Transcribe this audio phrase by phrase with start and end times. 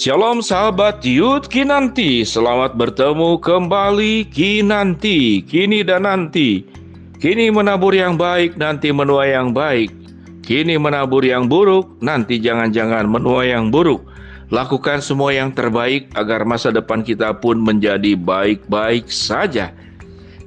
[0.00, 6.64] Shalom sahabat Yud Kinanti, selamat bertemu kembali Kinanti, kini dan nanti.
[7.20, 9.92] Kini menabur yang baik, nanti menuai yang baik.
[10.40, 14.00] Kini menabur yang buruk, nanti jangan-jangan menuai yang buruk.
[14.48, 19.68] Lakukan semua yang terbaik agar masa depan kita pun menjadi baik-baik saja.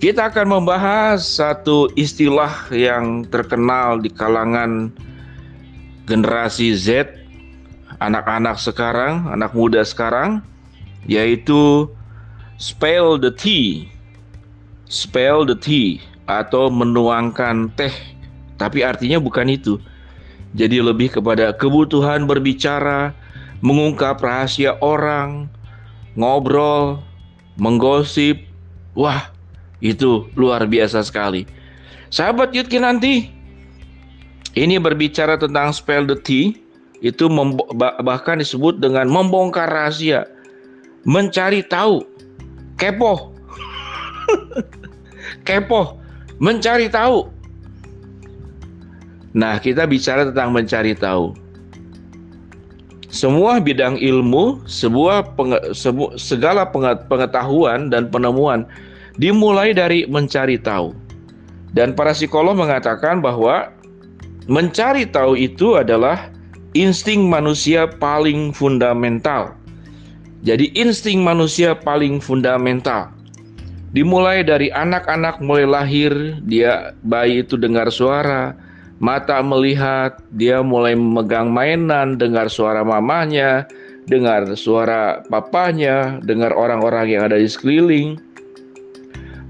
[0.01, 4.89] Kita akan membahas satu istilah yang terkenal di kalangan
[6.09, 7.22] generasi Z
[7.99, 10.41] anak-anak sekarang, anak muda sekarang,
[11.05, 11.89] yaitu
[12.57, 13.89] spell the tea.
[14.87, 17.93] Spell the tea atau menuangkan teh,
[18.55, 19.81] tapi artinya bukan itu.
[20.53, 23.11] Jadi lebih kepada kebutuhan berbicara,
[23.59, 25.49] mengungkap rahasia orang,
[26.13, 27.01] ngobrol,
[27.57, 28.45] menggosip.
[28.93, 29.33] Wah,
[29.81, 31.49] itu luar biasa sekali.
[32.13, 33.33] Sahabat Yudki nanti,
[34.53, 36.62] ini berbicara tentang spell the tea
[37.03, 37.27] itu
[37.99, 40.23] bahkan disebut dengan membongkar rahasia,
[41.03, 41.99] mencari tahu,
[42.79, 43.35] kepo,
[45.47, 45.99] kepo,
[46.39, 47.27] mencari tahu.
[49.35, 51.35] Nah, kita bicara tentang mencari tahu.
[53.13, 56.65] Semua bidang ilmu, sebuah penge, sebu, segala
[57.05, 58.65] pengetahuan dan penemuan
[59.21, 60.95] dimulai dari mencari tahu.
[61.77, 63.69] Dan para psikolog mengatakan bahwa
[64.49, 66.32] mencari tahu itu adalah
[66.73, 69.53] insting manusia paling fundamental.
[70.43, 73.13] Jadi insting manusia paling fundamental.
[73.93, 76.11] Dimulai dari anak-anak mulai lahir,
[76.49, 78.57] dia bayi itu dengar suara,
[78.97, 83.69] mata melihat, dia mulai memegang mainan, dengar suara mamanya,
[84.09, 88.17] dengar suara papanya, dengar orang-orang yang ada di sekeliling.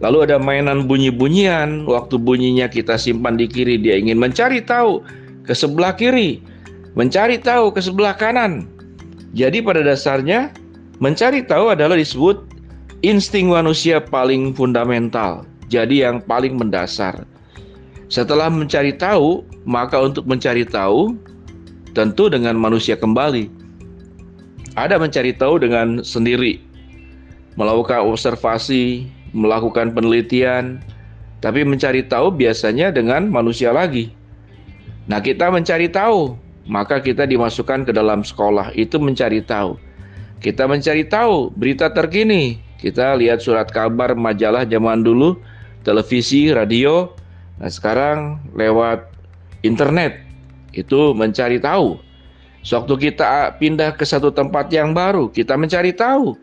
[0.03, 4.99] Lalu ada mainan bunyi-bunyian, waktu bunyinya kita simpan di kiri, dia ingin mencari tahu
[5.47, 6.43] ke sebelah kiri
[6.93, 8.69] mencari tahu ke sebelah kanan.
[9.33, 10.53] Jadi pada dasarnya
[11.01, 12.45] mencari tahu adalah disebut
[13.01, 15.45] insting manusia paling fundamental.
[15.73, 17.25] Jadi yang paling mendasar.
[18.13, 21.17] Setelah mencari tahu, maka untuk mencari tahu
[21.97, 23.49] tentu dengan manusia kembali.
[24.77, 26.61] Ada mencari tahu dengan sendiri,
[27.57, 30.81] melakukan observasi, melakukan penelitian,
[31.41, 34.13] tapi mencari tahu biasanya dengan manusia lagi.
[35.09, 36.37] Nah, kita mencari tahu
[36.67, 39.75] maka kita dimasukkan ke dalam sekolah itu mencari tahu.
[40.43, 42.59] Kita mencari tahu berita terkini.
[42.83, 45.39] Kita lihat surat kabar majalah zaman dulu,
[45.87, 47.15] televisi, radio.
[47.63, 49.07] Nah, sekarang lewat
[49.63, 50.19] internet
[50.75, 51.95] itu mencari tahu.
[52.63, 56.35] Sewaktu kita pindah ke satu tempat yang baru, kita mencari tahu.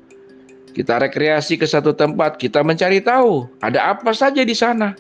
[0.71, 4.97] Kita rekreasi ke satu tempat, kita mencari tahu ada apa saja di sana.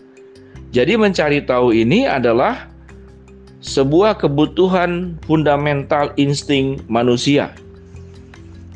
[0.70, 2.69] Jadi mencari tahu ini adalah
[3.60, 7.52] sebuah kebutuhan fundamental insting manusia.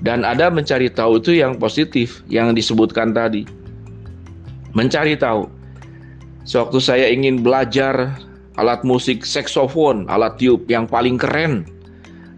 [0.05, 3.49] Dan ada mencari tahu itu yang positif yang disebutkan tadi.
[4.77, 5.49] Mencari tahu.
[6.45, 8.21] Sewaktu saya ingin belajar
[8.61, 11.65] alat musik saksofon, alat tiup yang paling keren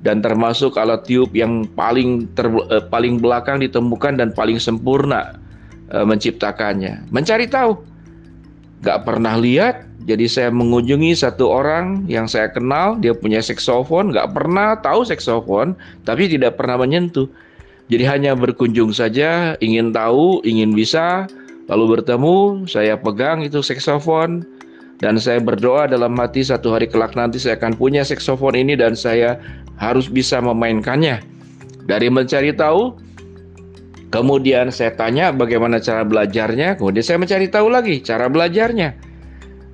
[0.07, 5.35] dan termasuk alat tiup yang paling ter, eh, paling belakang ditemukan dan paling sempurna
[5.91, 7.11] eh, menciptakannya.
[7.11, 7.83] Mencari tahu.
[8.87, 14.39] Gak pernah lihat, jadi saya mengunjungi satu orang yang saya kenal, dia punya seksofon, nggak
[14.39, 15.75] pernah tahu seksofon,
[16.07, 17.27] tapi tidak pernah menyentuh.
[17.91, 21.27] Jadi hanya berkunjung saja, ingin tahu, ingin bisa,
[21.67, 24.47] lalu bertemu, saya pegang itu seksofon,
[25.03, 28.95] dan saya berdoa dalam hati satu hari kelak nanti saya akan punya seksofon ini dan
[28.95, 29.43] saya
[29.75, 31.19] harus bisa memainkannya.
[31.83, 32.95] Dari mencari tahu,
[34.15, 39.06] kemudian saya tanya bagaimana cara belajarnya, kemudian saya mencari tahu lagi cara belajarnya.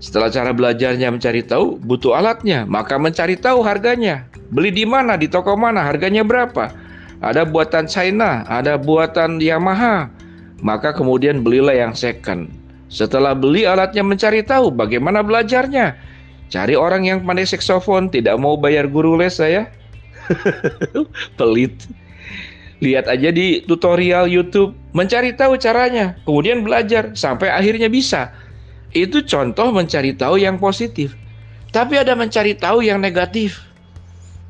[0.02, 4.26] Setelah cara belajarnya mencari tahu, butuh alatnya, maka mencari tahu harganya.
[4.50, 6.74] Beli di mana, di toko mana, harganya berapa.
[7.22, 10.10] Ada buatan China, ada buatan Yamaha.
[10.58, 12.50] Maka kemudian belilah yang second.
[12.90, 15.94] Setelah beli alatnya mencari tahu bagaimana belajarnya.
[16.50, 19.70] Cari orang yang pandai saksofon, tidak mau bayar guru les saya.
[21.38, 21.78] Pelit.
[22.82, 28.34] Lihat aja di tutorial YouTube, mencari tahu caranya, kemudian belajar sampai akhirnya bisa.
[28.92, 31.16] Itu contoh mencari tahu yang positif.
[31.72, 33.64] Tapi ada mencari tahu yang negatif.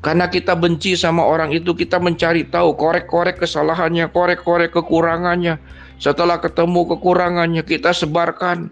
[0.03, 5.55] Karena kita benci sama orang itu, kita mencari tahu, korek-korek kesalahannya, korek-korek kekurangannya.
[5.95, 8.67] Setelah ketemu kekurangannya, kita sebarkan.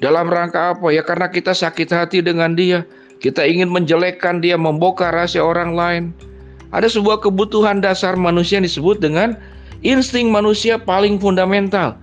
[0.00, 0.88] Dalam rangka apa?
[0.88, 2.88] Ya karena kita sakit hati dengan dia.
[3.20, 6.04] Kita ingin menjelekkan dia, membongkar rahasia orang lain.
[6.72, 9.36] Ada sebuah kebutuhan dasar manusia yang disebut dengan
[9.84, 12.00] insting manusia paling fundamental.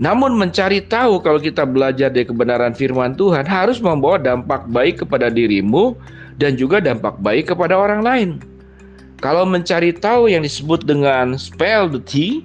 [0.00, 5.28] Namun mencari tahu kalau kita belajar dari kebenaran firman Tuhan harus membawa dampak baik kepada
[5.28, 5.92] dirimu
[6.40, 8.30] dan juga dampak baik kepada orang lain.
[9.20, 12.40] Kalau mencari tahu yang disebut dengan spell the tea,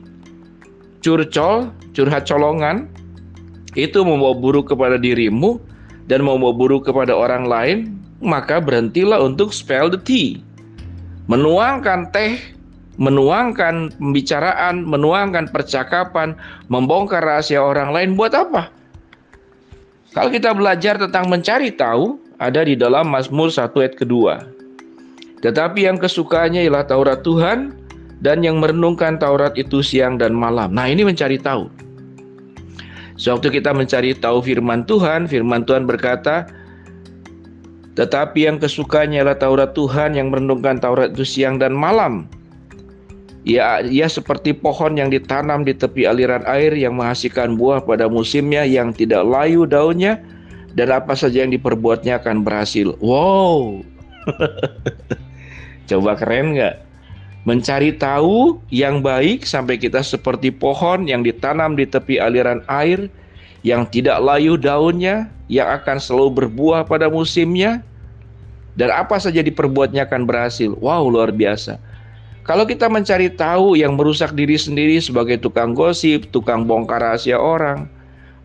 [0.99, 2.91] curcol, curhat colongan,
[3.79, 5.55] itu membawa buruk kepada dirimu
[6.11, 7.77] dan membawa buruk kepada orang lain,
[8.19, 10.43] maka berhentilah untuk spell the tea.
[11.31, 12.35] Menuangkan teh,
[12.95, 16.35] menuangkan pembicaraan, menuangkan percakapan,
[16.71, 18.71] membongkar rahasia orang lain buat apa?
[20.15, 24.47] Kalau kita belajar tentang mencari tahu, ada di dalam Mazmur 1 ayat kedua.
[25.43, 27.75] Tetapi yang kesukaannya ialah Taurat Tuhan
[28.23, 30.71] dan yang merenungkan Taurat itu siang dan malam.
[30.71, 31.67] Nah, ini mencari tahu.
[33.15, 36.47] Sewaktu kita mencari tahu firman Tuhan, firman Tuhan berkata,
[37.95, 42.27] tetapi yang kesukaannya ialah Taurat Tuhan yang merenungkan Taurat itu siang dan malam.
[43.45, 48.65] Ya, ia seperti pohon yang ditanam di tepi aliran air yang menghasilkan buah pada musimnya
[48.65, 50.17] yang tidak layu daunnya
[50.73, 52.97] dan apa saja yang diperbuatnya akan berhasil.
[52.97, 53.85] Wow.
[55.89, 56.81] Coba keren nggak?
[57.45, 63.13] Mencari tahu yang baik sampai kita seperti pohon yang ditanam di tepi aliran air
[63.65, 67.85] yang tidak layu daunnya, yang akan selalu berbuah pada musimnya,
[68.73, 70.73] dan apa saja diperbuatnya akan berhasil.
[70.77, 71.77] Wow, luar biasa.
[72.45, 77.89] Kalau kita mencari tahu yang merusak diri sendiri sebagai tukang gosip, tukang bongkar rahasia orang,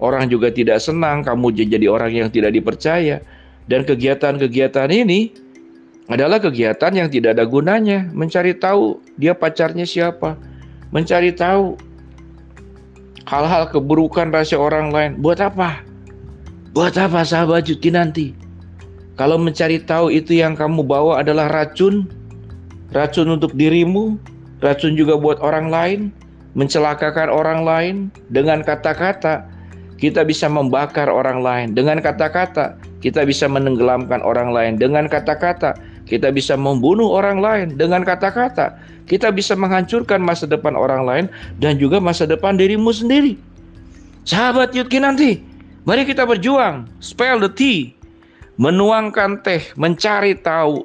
[0.00, 3.20] orang juga tidak senang kamu jadi orang yang tidak dipercaya.
[3.68, 5.36] Dan kegiatan-kegiatan ini
[6.08, 8.08] adalah kegiatan yang tidak ada gunanya.
[8.16, 10.32] Mencari tahu dia pacarnya siapa,
[10.88, 11.76] mencari tahu
[13.28, 15.20] hal-hal keburukan rahasia orang lain.
[15.20, 15.84] Buat apa?
[16.72, 18.32] Buat apa sahabat Juki nanti?
[19.20, 22.08] Kalau mencari tahu itu yang kamu bawa adalah racun,
[22.94, 24.18] racun untuk dirimu,
[24.62, 26.00] racun juga buat orang lain,
[26.54, 27.94] mencelakakan orang lain
[28.30, 29.46] dengan kata-kata.
[30.00, 32.80] Kita bisa membakar orang lain dengan kata-kata.
[33.04, 35.76] Kita bisa menenggelamkan orang lain dengan kata-kata
[36.10, 38.74] kita bisa membunuh orang lain dengan kata-kata.
[39.06, 41.24] Kita bisa menghancurkan masa depan orang lain
[41.62, 43.38] dan juga masa depan dirimu sendiri.
[44.26, 45.38] Sahabat Yudki nanti,
[45.86, 46.90] mari kita berjuang.
[46.98, 47.94] Spell the tea.
[48.58, 50.84] Menuangkan teh, mencari tahu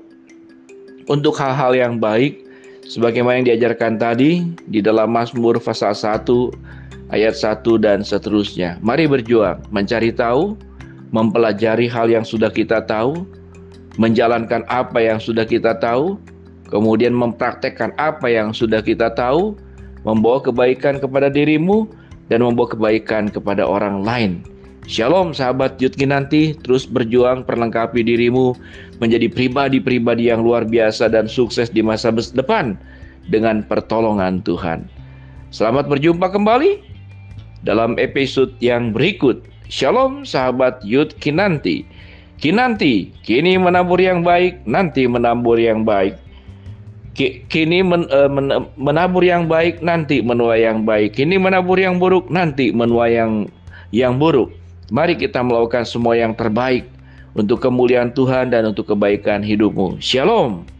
[1.06, 2.42] untuk hal-hal yang baik
[2.86, 8.82] sebagaimana yang diajarkan tadi di dalam Mazmur pasal 1 ayat 1 dan seterusnya.
[8.82, 10.58] Mari berjuang mencari tahu,
[11.14, 13.26] mempelajari hal yang sudah kita tahu,
[14.02, 16.18] menjalankan apa yang sudah kita tahu,
[16.70, 19.54] kemudian mempraktekkan apa yang sudah kita tahu,
[20.02, 21.90] membawa kebaikan kepada dirimu
[22.30, 24.42] dan membawa kebaikan kepada orang lain.
[24.86, 28.54] Shalom sahabat Yudki nanti terus berjuang perlengkapi dirimu
[29.00, 32.80] menjadi pribadi-pribadi yang luar biasa dan sukses di masa depan
[33.28, 34.88] dengan pertolongan Tuhan.
[35.50, 36.84] Selamat berjumpa kembali
[37.66, 39.44] dalam episode yang berikut.
[39.72, 41.88] Shalom sahabat Yudki nanti.
[42.36, 46.20] Kinanti, kini menabur yang baik, nanti menabur yang baik.
[47.48, 51.16] Kini men, uh, men, menabur yang baik, nanti menuai yang baik.
[51.16, 53.48] Kini menabur yang buruk, nanti menuai yang
[53.96, 54.52] yang buruk.
[54.92, 56.84] Mari kita melakukan semua yang terbaik
[57.36, 60.00] untuk kemuliaan Tuhan dan untuk kebaikan hidupmu.
[60.00, 60.75] Shalom.